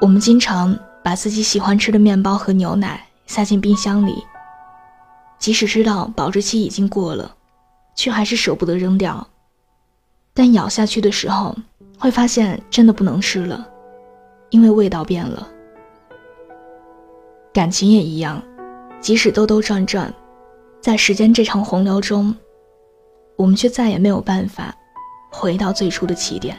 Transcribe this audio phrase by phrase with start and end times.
[0.00, 4.22] 我们经常把自己喜欢吃的面包和牛奶塞进冰箱里，
[5.40, 7.34] 即使知道保质期已经过了，
[7.96, 9.26] 却还是舍不得扔掉。
[10.32, 11.56] 但咬下去的时候，
[11.98, 13.66] 会发现真的不能吃了，
[14.50, 15.48] 因为味道变了。
[17.52, 18.40] 感情也一样，
[19.00, 20.14] 即使兜兜转转，
[20.80, 22.32] 在时间这场洪流中，
[23.34, 24.72] 我们却再也没有办法
[25.32, 26.56] 回到最初的起点。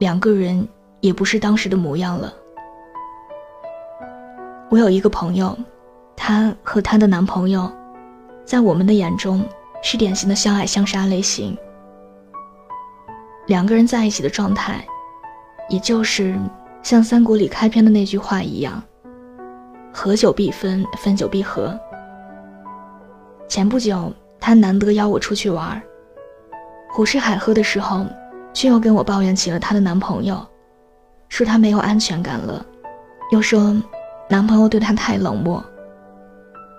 [0.00, 0.68] 两个人
[1.00, 2.32] 也不是当时的模样了。
[4.70, 5.56] 我有一个朋友，
[6.16, 7.70] 她和她的男朋友，
[8.44, 9.44] 在我们的眼中
[9.82, 11.56] 是典型的相爱相杀类型。
[13.46, 14.86] 两个人在一起的状态，
[15.70, 16.38] 也就是
[16.82, 18.82] 像三国里开篇的那句话一样。
[19.90, 21.78] 合久必分，分久必合。
[23.48, 25.80] 前不久，她难得邀我出去玩，
[26.90, 28.04] 胡吃海喝的时候，
[28.52, 30.46] 却又跟我抱怨起了她的男朋友，
[31.28, 32.64] 说她没有安全感了，
[33.32, 33.74] 又说
[34.28, 35.64] 男朋友对她太冷漠。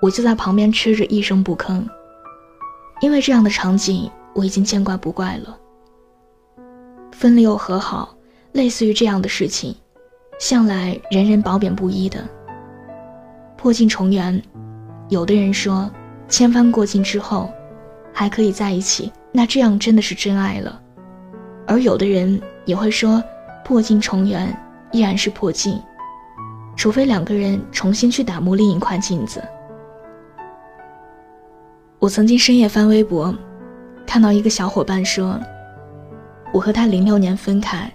[0.00, 1.84] 我就在旁边吃着一声不吭，
[3.00, 5.56] 因为这样的场景我已经见怪不怪了。
[7.12, 8.12] 分了又和好，
[8.52, 9.74] 类似于这样的事情，
[10.40, 12.28] 向来人人褒贬不一的。
[13.56, 14.42] 破镜重圆，
[15.08, 15.88] 有的人说，
[16.28, 17.48] 千帆过尽之后，
[18.12, 20.80] 还可以在一起，那这样真的是真爱了；
[21.64, 23.22] 而有的人也会说，
[23.72, 24.54] 破镜重圆
[24.90, 25.80] 依然是破镜，
[26.76, 29.42] 除非两个人重新去打磨另一块镜子。
[31.98, 33.34] 我曾经深夜翻微博，
[34.06, 35.40] 看到一个小伙伴说，
[36.52, 37.90] 我和他零六年分开，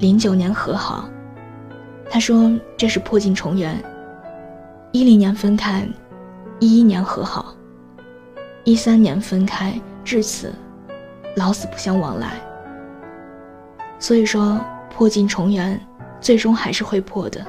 [0.00, 1.08] 零九年和好，
[2.10, 3.80] 他说这是破镜重圆。
[4.90, 5.86] 一零年分开，
[6.58, 7.54] 一一年和好，
[8.64, 10.52] 一三年分开，至此
[11.36, 12.32] 老死不相往来。
[14.00, 14.60] 所以说，
[14.94, 15.78] 破镜重圆，
[16.20, 17.44] 最终还是会破的。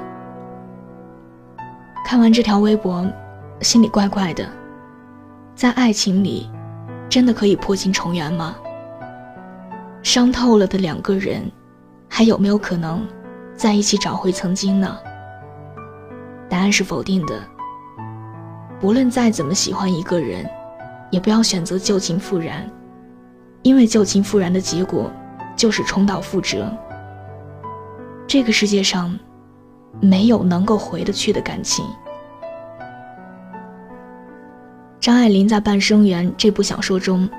[2.03, 3.07] 看完这条微博，
[3.61, 4.49] 心里怪怪的。
[5.53, 6.49] 在爱情里，
[7.07, 8.55] 真的可以破镜重圆吗？
[10.01, 11.43] 伤透了的两个人，
[12.09, 13.07] 还有没有可能
[13.55, 14.97] 在一起找回曾经呢？
[16.49, 17.39] 答案是否定的。
[18.81, 20.49] 无论再怎么喜欢一个人，
[21.11, 22.67] 也不要选择旧情复燃，
[23.61, 25.11] 因为旧情复燃的结果
[25.55, 26.75] 就是重蹈覆辙。
[28.35, 29.17] 这个世界上
[30.01, 31.85] 没有能够回得去的感情。
[34.99, 37.29] 张爱玲在《半生缘》这部小说中，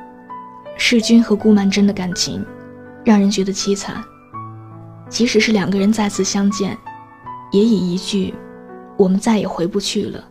[0.78, 2.42] 世钧和顾曼桢的感情
[3.04, 4.02] 让人觉得凄惨。
[5.10, 6.74] 即使是两个人再次相见，
[7.52, 8.34] 也以一句。
[8.96, 10.24] 我们再也回不去了，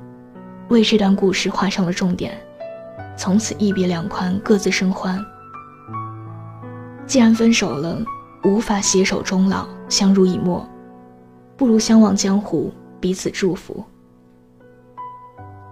[0.70, 2.36] 为这段故事画上了重点。
[3.16, 5.24] 从此一别两宽，各自生欢。
[7.06, 8.02] 既然分手了，
[8.46, 10.64] 无法携手终老，相濡以沫，
[11.58, 13.84] 不如相忘江湖，彼此祝福。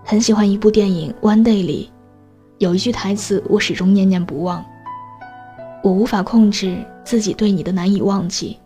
[0.03, 1.91] 很喜欢一部电影《One Day》里，
[2.57, 4.65] 有一句台词我始终念念不忘：
[5.83, 8.57] 我无法控制自己对你的难以忘记，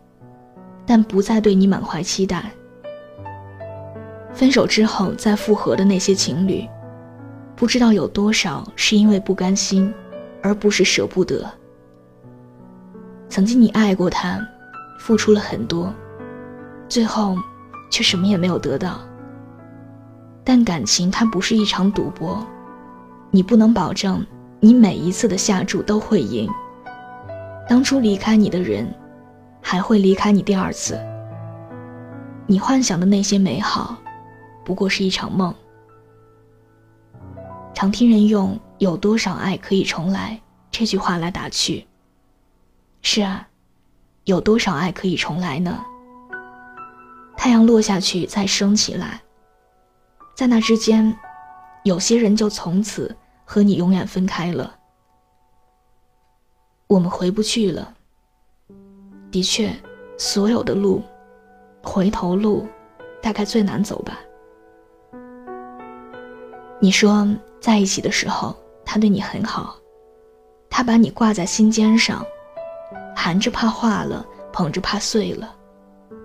[0.85, 2.49] 但不再对你满怀期待。
[4.31, 6.65] 分手之后再复合的那些情侣，
[7.57, 9.93] 不知道有多少是因为不甘心，
[10.41, 11.45] 而不是舍不得。
[13.29, 14.39] 曾经你爱过他，
[14.99, 15.93] 付出了很多，
[16.89, 17.37] 最后
[17.91, 18.99] 却什么也没有得到。
[20.43, 22.45] 但感情它不是一场赌博，
[23.31, 24.25] 你不能保证
[24.59, 26.49] 你每一次的下注都会赢。
[27.67, 28.87] 当初离开你的人，
[29.61, 30.97] 还会离开你第二次。
[32.45, 33.97] 你幻想的那些美好。
[34.65, 35.55] 不过是一场梦。
[37.73, 40.37] 常听人用“有多少爱可以重来”
[40.69, 41.86] 这句话来打趣。
[43.09, 43.47] 是啊，
[44.25, 45.81] 有多少爱可以重来呢？
[47.37, 49.21] 太阳落下去再升起来，
[50.35, 51.17] 在那之间，
[51.85, 53.15] 有些人就从此
[53.45, 54.75] 和你永远分开了。
[56.87, 57.93] 我们回不去了。
[59.31, 59.73] 的确，
[60.17, 61.01] 所有的路，
[61.81, 62.67] 回头路，
[63.21, 64.19] 大概最难走吧。
[66.81, 67.25] 你说
[67.61, 69.77] 在一起的时候，他对你很好，
[70.69, 72.21] 他把你挂在心尖上，
[73.19, 74.23] 含着怕化了，
[74.53, 75.51] 捧着怕碎了，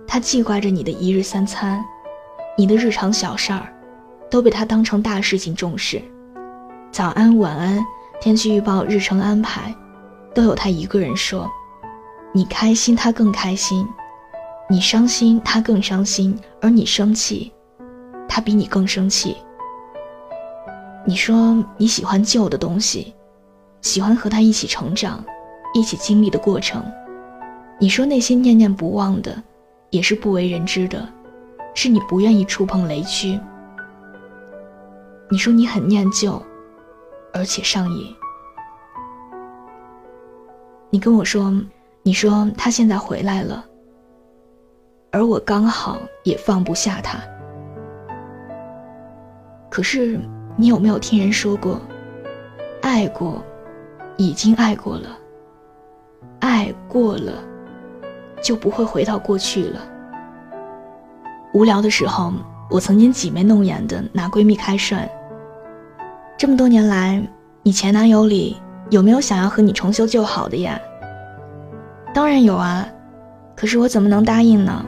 [0.07, 1.83] 他记挂着你的一日三餐，
[2.55, 3.73] 你的日常小事儿，
[4.29, 5.99] 都被他当成大事情重视。
[6.91, 7.83] 早安晚安，
[8.21, 9.73] 天气预报，日程安排，
[10.35, 11.49] 都有他一个人说。
[12.31, 13.83] 你开心，他更开心；
[14.69, 16.31] 你伤心，他更伤心；
[16.61, 17.51] 而你生气，
[18.29, 19.35] 他比你更生气。
[21.05, 23.15] 你说你喜欢旧的东西，
[23.81, 25.25] 喜欢和他一起成长，
[25.73, 26.83] 一起经历的过程。
[27.79, 29.35] 你说那些念念不忘的，
[29.89, 31.07] 也是不为人知的，
[31.73, 33.39] 是你不愿意触碰雷区。
[35.29, 36.41] 你说你很念旧，
[37.33, 38.15] 而且上瘾。
[40.91, 41.51] 你跟我说，
[42.03, 43.65] 你说他现在回来了，
[45.11, 47.17] 而我刚好也放不下他。
[49.71, 50.19] 可是，
[50.55, 51.81] 你有没有听人说过，
[52.83, 53.43] 爱过，
[54.17, 55.17] 已经爱过了，
[56.43, 57.41] 爱过了，
[58.43, 59.79] 就不会回到过去了。
[61.53, 62.33] 无聊的时候，
[62.69, 65.09] 我曾经挤眉弄眼的拿闺蜜开涮。
[66.37, 67.25] 这么多年来，
[67.63, 68.57] 你前男友里。
[68.89, 70.77] 有没有想要和你重修旧好的呀？
[72.13, 72.85] 当然有啊，
[73.55, 74.85] 可是我怎么能答应呢？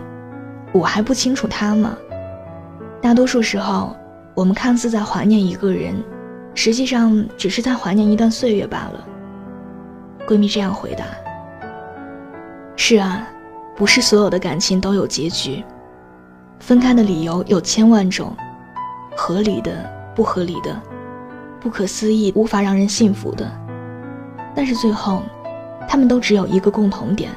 [0.74, 1.98] 我还不清楚他吗？
[3.02, 3.96] 大多数时候，
[4.36, 5.96] 我们看似在怀念一个人，
[6.54, 9.08] 实际上只是在怀念一段岁月罢了。
[10.28, 11.06] 闺蜜这样回答。
[12.76, 13.28] 是啊，
[13.76, 15.64] 不是所有的感情都有结局，
[16.60, 18.36] 分开的理由有千万种，
[19.16, 19.72] 合理的、
[20.14, 20.80] 不合理的、
[21.60, 23.50] 不可思议、无法让人信服的。
[24.54, 25.24] 但是最后，
[25.88, 27.32] 他们都只有一个共同点，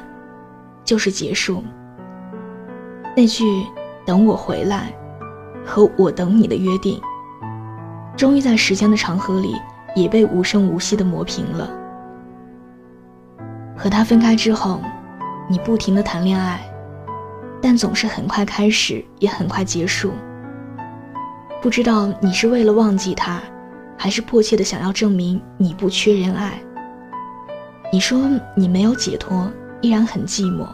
[0.83, 1.63] 就是结束。
[3.15, 3.65] 那句
[4.05, 4.93] “等我回来”
[5.65, 7.01] 和“我等你”的约定，
[8.15, 9.55] 终于在时间的长河里
[9.95, 11.69] 也被无声无息的磨平了。
[13.75, 14.81] 和他分开之后，
[15.51, 16.61] 你不停的谈恋爱，
[17.59, 20.13] 但总是很快开始，也很快结束。
[21.59, 23.41] 不知道你是为了忘记他，
[23.97, 26.61] 还是迫切的想要证明你不缺人爱。
[27.91, 29.51] 你说你没有解脱，
[29.81, 30.67] 依然很寂寞。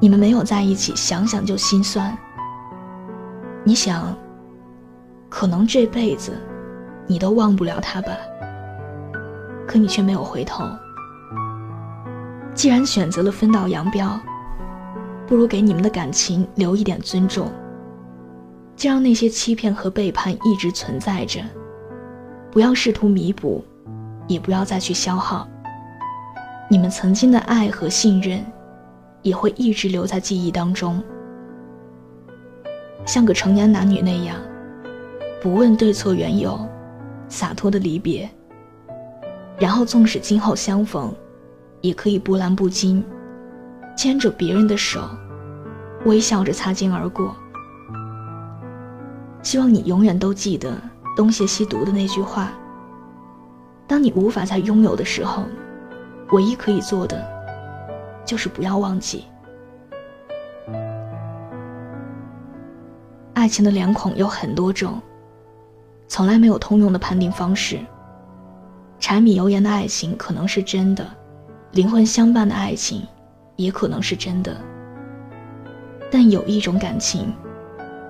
[0.00, 2.18] 你们没有在一起，想想就心酸。
[3.62, 4.12] 你想，
[5.28, 6.32] 可能这辈子
[7.06, 8.10] 你都忘不了他吧。
[9.68, 10.64] 可你却没有回头。
[12.58, 14.20] 既然选择了分道扬镳，
[15.28, 17.48] 不如给你们的感情留一点尊重，
[18.74, 21.40] 就让那些欺骗和背叛一直存在着，
[22.50, 23.64] 不要试图弥补，
[24.26, 25.46] 也不要再去消耗。
[26.68, 28.44] 你们曾经的爱和信任，
[29.22, 31.00] 也会一直留在记忆当中，
[33.06, 34.34] 像个成年男女那样，
[35.40, 36.58] 不问对错缘由，
[37.28, 38.28] 洒脱的离别。
[39.60, 41.14] 然后，纵使今后相逢，
[41.80, 43.04] 也可以波澜不惊，
[43.96, 45.00] 牵着别人的手，
[46.04, 47.34] 微笑着擦肩而过。
[49.42, 50.76] 希望你永远都记得
[51.16, 52.52] 东邪西毒的那句话：
[53.86, 55.44] 当你无法再拥有的时候。
[56.32, 57.26] 唯一可以做的，
[58.22, 59.24] 就是不要忘记。
[63.32, 65.00] 爱情的脸孔有很多种，
[66.06, 67.80] 从来没有通用的判定方式。
[68.98, 71.06] 柴米油盐的爱情可能是真的，
[71.78, 73.06] 灵魂相伴的爱情
[73.54, 74.56] 也可能是真的。
[76.10, 77.32] 但有一种感情，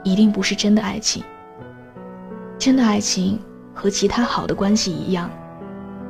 [0.03, 1.23] 一定不是真的爱情。
[2.59, 3.39] 真的爱情
[3.75, 5.31] 和其他好的关系一样。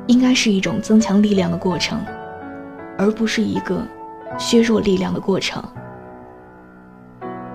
[0.07, 1.99] 应该是一种增强力量的过程，
[2.97, 3.85] 而不是一个
[4.37, 5.61] 削弱力量的过程。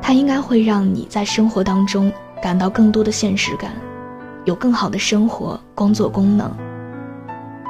[0.02, 2.12] 它应该会让你在生活当中
[2.42, 3.72] 感到更多的现实感，
[4.44, 6.54] 有更好的生活工作功能，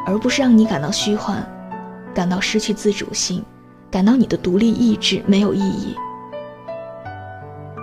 [0.04, 1.46] 而不是让你感到虚幻，
[2.14, 3.44] 感到失去自主性，
[3.90, 5.96] 感到你的独立意志没有意义。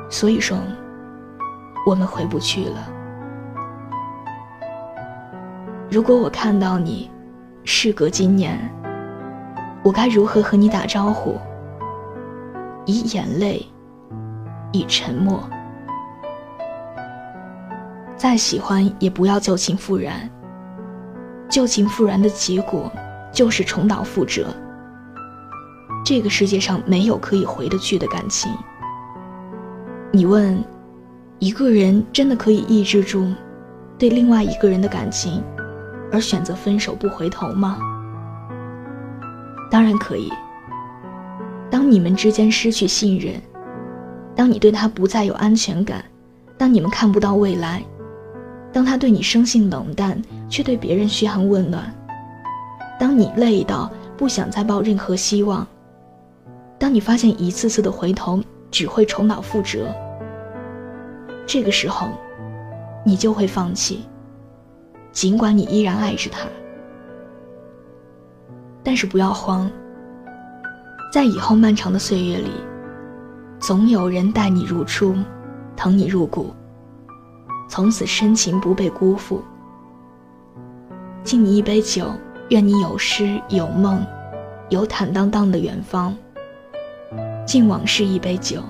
[0.09, 0.57] 所以说，
[1.85, 2.89] 我们回不去了。
[5.89, 7.11] 如果我看到你，
[7.65, 8.57] 事隔今年，
[9.83, 11.37] 我该如何和你打招呼？
[12.85, 13.65] 以眼泪，
[14.71, 15.43] 以沉默。
[18.15, 20.29] 再喜欢也不要旧情复燃。
[21.49, 22.91] 旧情复燃的结果，
[23.31, 24.47] 就是重蹈覆辙。
[26.03, 28.51] 这个世界上没有可以回得去的感情。
[30.11, 30.63] 你问，
[31.39, 33.31] 一个人真的可以抑制住
[33.97, 35.41] 对另外一个人的感情？
[36.11, 37.77] 而选择分手不回头吗？
[39.69, 40.29] 当然可以。
[41.69, 43.35] 当你们之间失去信任，
[44.35, 46.03] 当你对他不再有安全感，
[46.57, 47.81] 当你们看不到未来，
[48.73, 51.93] 当他对你生性冷淡，却对别人嘘寒问暖，
[53.01, 55.65] 当你累到不想再抱任何希望，
[56.77, 58.39] 当你发现一次次的回头
[58.69, 59.91] 只会重蹈覆辙，
[61.47, 62.09] 这个时候，
[63.03, 64.05] 你就会放弃。
[65.11, 66.47] 尽管你依然爱着他，
[68.83, 69.67] 但是不要慌。
[71.11, 72.51] 在以后漫长的岁月里，
[73.59, 75.15] 总有人待你如初，
[75.75, 76.53] 疼你入骨，
[77.67, 79.41] 从此深情不被辜负。
[81.23, 82.05] 敬你一杯酒，
[82.51, 84.05] 愿你有诗有梦，
[84.67, 86.13] 有坦荡荡的远方。
[87.45, 88.61] 敬往事一杯酒。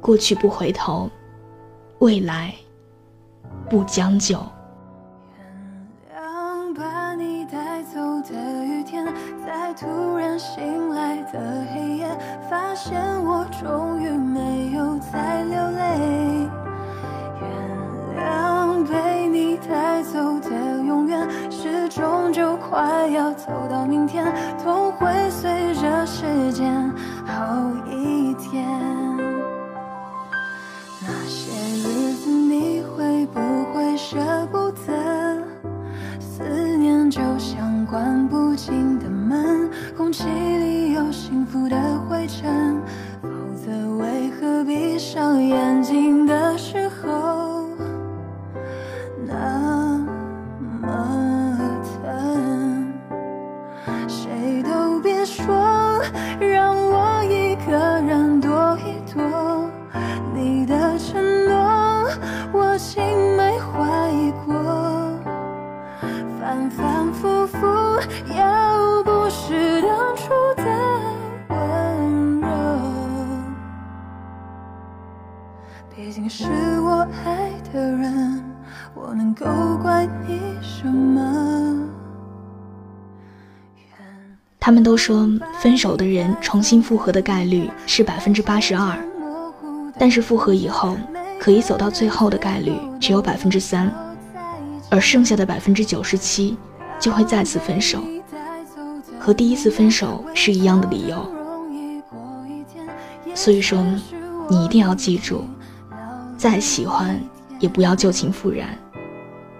[0.00, 1.10] 过去不回头，
[1.98, 2.54] 未来
[3.68, 4.38] 不将就。
[6.08, 9.04] 原谅把你带走的雨天，
[9.44, 11.38] 在突然醒来的
[11.74, 12.08] 黑夜，
[12.48, 13.95] 发现我终
[39.96, 41.85] 空气里有幸福的
[84.66, 85.30] 他们都说
[85.60, 88.98] 分手的人重新复合的概率是百分之八十二，
[89.96, 90.98] 但是复合以后
[91.38, 93.88] 可以走到最后的概率只有百分之三，
[94.90, 96.56] 而剩下的百分之九十七
[96.98, 98.00] 就会再次分手，
[99.20, 101.32] 和第一次分手是一样的理由。
[103.36, 103.78] 所以说，
[104.50, 105.44] 你一定要记住。
[106.36, 107.16] 再喜欢，
[107.60, 108.76] 也不要旧情复燃。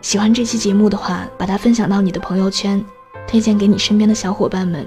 [0.03, 2.85] 喜欢这期节目的话，把它分享到你的朋友圈，
[3.27, 4.87] 推荐给你身边的小伙伴们。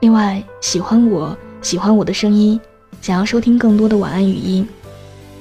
[0.00, 2.60] 另外，喜欢我喜欢我的声音，
[3.00, 4.68] 想要收听更多的晚安语音，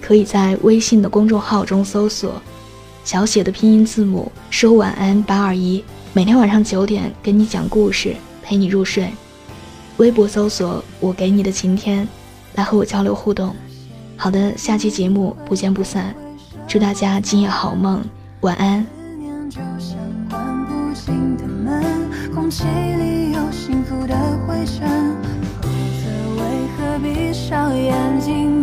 [0.02, 2.42] 可以在微信的公众号中搜索
[3.04, 9.10] 小写的拼音字母说晚安八二一，每天晚上九点给你讲故事，陪你入睡。
[9.98, 12.08] 微博搜索我给你的晴天，
[12.56, 13.54] 来和我交流互动。
[14.16, 16.16] 好的，下期节目不见不散，
[16.68, 18.02] 祝大家今夜好梦，
[18.42, 18.86] 晚安。
[22.54, 24.88] 空气里有幸福的灰尘，
[25.60, 26.06] 否则
[26.36, 28.63] 为何闭上眼睛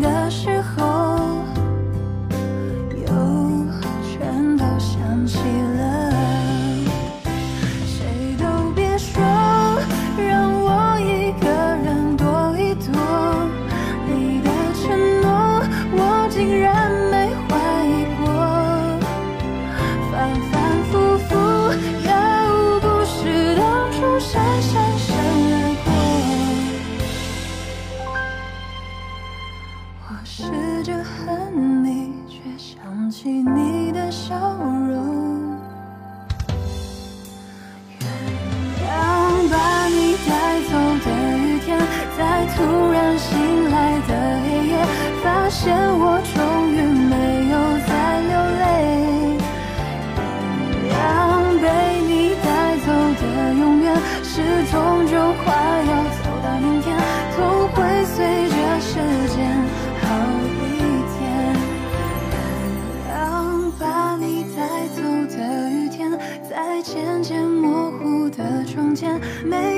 [69.43, 69.70] 没